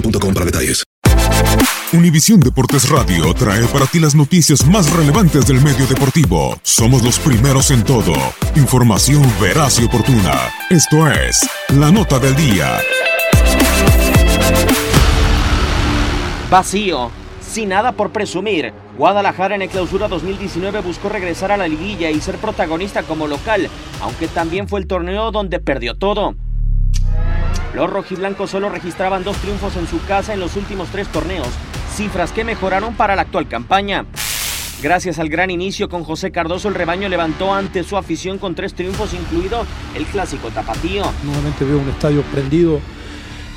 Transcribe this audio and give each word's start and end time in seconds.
boostmobile.com 0.00 0.34
para 0.34 0.46
detalles. 0.46 0.84
Univisión 1.92 2.38
Deportes 2.38 2.88
Radio 2.88 3.34
trae 3.34 3.66
para 3.66 3.86
ti 3.86 3.98
las 3.98 4.14
noticias 4.14 4.64
más 4.66 4.92
relevantes 4.92 5.46
del 5.46 5.60
medio 5.60 5.86
deportivo. 5.86 6.56
Somos 6.62 7.02
los 7.02 7.18
primeros 7.18 7.70
en 7.72 7.82
todo. 7.82 8.12
Información 8.54 9.22
veraz 9.40 9.80
y 9.80 9.84
oportuna. 9.84 10.34
Esto 10.70 11.08
es 11.10 11.40
La 11.76 11.90
Nota 11.90 12.18
del 12.18 12.36
Día. 12.36 12.78
Vacío. 16.48 17.10
Sin 17.40 17.70
nada 17.70 17.90
por 17.90 18.12
presumir, 18.12 18.72
Guadalajara 18.96 19.56
en 19.56 19.62
el 19.62 19.68
clausura 19.68 20.06
2019 20.06 20.82
buscó 20.82 21.08
regresar 21.08 21.50
a 21.50 21.56
la 21.56 21.66
liguilla 21.66 22.10
y 22.10 22.20
ser 22.20 22.36
protagonista 22.36 23.02
como 23.02 23.26
local, 23.26 23.68
aunque 24.00 24.28
también 24.28 24.68
fue 24.68 24.78
el 24.78 24.86
torneo 24.86 25.32
donde 25.32 25.58
perdió 25.58 25.96
todo. 25.96 26.36
Los 27.74 27.88
rojiblancos 27.88 28.50
solo 28.50 28.68
registraban 28.68 29.22
dos 29.22 29.36
triunfos 29.38 29.76
en 29.76 29.86
su 29.86 30.02
casa 30.04 30.34
en 30.34 30.40
los 30.40 30.56
últimos 30.56 30.88
tres 30.88 31.08
torneos, 31.08 31.48
cifras 31.94 32.32
que 32.32 32.44
mejoraron 32.44 32.94
para 32.94 33.14
la 33.14 33.22
actual 33.22 33.46
campaña. 33.46 34.06
Gracias 34.82 35.18
al 35.18 35.28
gran 35.28 35.50
inicio 35.50 35.88
con 35.88 36.04
José 36.04 36.32
Cardoso, 36.32 36.68
el 36.68 36.74
rebaño 36.74 37.08
levantó 37.08 37.52
ante 37.54 37.84
su 37.84 37.96
afición 37.96 38.38
con 38.38 38.54
tres 38.54 38.74
triunfos, 38.74 39.12
incluido 39.14 39.66
el 39.94 40.06
clásico 40.06 40.48
tapatío. 40.48 41.04
Nuevamente 41.22 41.64
veo 41.64 41.78
un 41.78 41.88
estadio 41.90 42.22
prendido 42.22 42.80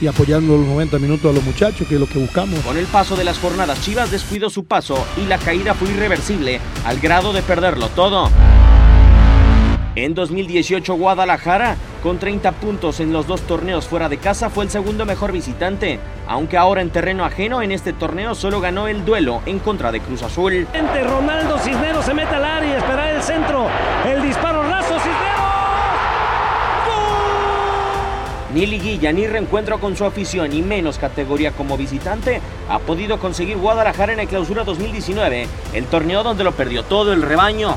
y 0.00 0.08
apoyando 0.08 0.56
los 0.56 0.66
90 0.66 0.98
minutos 0.98 1.30
a 1.30 1.34
los 1.34 1.44
muchachos, 1.44 1.86
que 1.86 1.94
es 1.94 2.00
lo 2.00 2.08
que 2.08 2.18
buscamos. 2.18 2.58
Con 2.60 2.76
el 2.76 2.86
paso 2.86 3.14
de 3.14 3.22
las 3.22 3.38
jornadas, 3.38 3.80
Chivas 3.82 4.10
descuidó 4.10 4.50
su 4.50 4.64
paso 4.64 5.06
y 5.16 5.26
la 5.26 5.38
caída 5.38 5.74
fue 5.74 5.90
irreversible, 5.90 6.60
al 6.84 6.98
grado 6.98 7.32
de 7.32 7.40
perderlo 7.42 7.88
todo. 7.88 8.28
En 9.94 10.14
2018 10.14 10.94
Guadalajara, 10.94 11.76
con 12.02 12.18
30 12.18 12.52
puntos 12.52 12.98
en 13.00 13.12
los 13.12 13.26
dos 13.26 13.42
torneos 13.42 13.86
fuera 13.86 14.08
de 14.08 14.16
casa, 14.16 14.48
fue 14.48 14.64
el 14.64 14.70
segundo 14.70 15.04
mejor 15.04 15.32
visitante, 15.32 16.00
aunque 16.26 16.56
ahora 16.56 16.80
en 16.80 16.88
terreno 16.88 17.26
ajeno 17.26 17.60
en 17.60 17.72
este 17.72 17.92
torneo 17.92 18.34
solo 18.34 18.62
ganó 18.62 18.88
el 18.88 19.04
duelo 19.04 19.42
en 19.44 19.58
contra 19.58 19.92
de 19.92 20.00
Cruz 20.00 20.22
Azul. 20.22 20.66
Ronaldo 21.04 21.58
Cisneros 21.58 22.06
se 22.06 22.14
mete 22.14 22.34
al 22.34 22.44
área 22.44 22.72
y 22.72 22.76
espera 22.78 23.10
el 23.12 23.22
centro. 23.22 23.66
El 24.06 24.22
disparo 24.22 24.62
raso 24.62 24.94
Cisneros. 24.94 25.52
Ni 28.54 28.66
liguilla 28.66 29.12
ni 29.12 29.26
reencuentro 29.26 29.78
con 29.78 29.94
su 29.94 30.06
afición 30.06 30.54
y 30.54 30.62
menos 30.62 30.98
categoría 30.98 31.52
como 31.52 31.76
visitante 31.76 32.40
ha 32.70 32.78
podido 32.78 33.18
conseguir 33.18 33.58
Guadalajara 33.58 34.14
en 34.14 34.20
el 34.20 34.28
clausura 34.28 34.64
2019, 34.64 35.48
el 35.74 35.84
torneo 35.84 36.22
donde 36.22 36.44
lo 36.44 36.52
perdió 36.52 36.82
todo 36.82 37.12
el 37.12 37.20
rebaño. 37.20 37.76